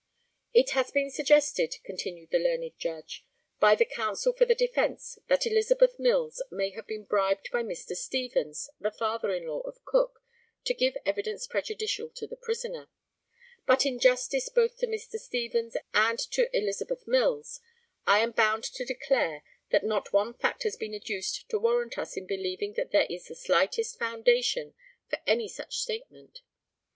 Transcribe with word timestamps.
]It 0.55 0.71
has 0.71 0.89
been 0.89 1.11
suggested, 1.11 1.75
continued 1.83 2.31
the 2.31 2.39
learned 2.39 2.71
Judge, 2.79 3.23
by 3.59 3.75
the 3.75 3.85
counsel 3.85 4.33
for 4.33 4.45
the 4.45 4.55
defence, 4.55 5.19
that 5.27 5.45
Elizabeth 5.45 5.99
Mills 5.99 6.41
may 6.49 6.71
have 6.71 6.87
been 6.87 7.03
bribed 7.05 7.51
by 7.51 7.61
Mr. 7.61 7.95
Stevens, 7.95 8.67
the 8.79 8.89
father 8.89 9.29
in 9.31 9.45
law 9.45 9.59
of 9.59 9.85
Cook, 9.85 10.23
to 10.63 10.73
give 10.73 10.97
evidence 11.05 11.45
prejudicial 11.45 12.09
to 12.15 12.25
the 12.25 12.35
prisoner; 12.35 12.87
but, 13.67 13.85
in 13.85 13.99
justice 13.99 14.49
both 14.49 14.79
to 14.79 14.87
Mr. 14.87 15.19
Stevens 15.19 15.77
and 15.93 16.17
to 16.31 16.49
Elizabeth 16.51 17.03
Mills, 17.05 17.59
I 18.07 18.21
am 18.21 18.31
bound 18.31 18.63
to 18.63 18.83
declare 18.83 19.43
that 19.69 19.83
not 19.83 20.11
one 20.11 20.33
fact 20.33 20.63
has 20.63 20.75
been 20.75 20.95
adduced 20.95 21.47
to 21.49 21.59
warrant 21.59 21.99
us 21.99 22.17
in 22.17 22.25
believing 22.25 22.73
that 22.73 22.89
there 22.89 23.05
is 23.07 23.27
the 23.27 23.35
slightest 23.35 23.99
foundation 23.99 24.73
for 25.11 25.19
any 25.27 25.47
such 25.47 25.77
statement. 25.77 26.41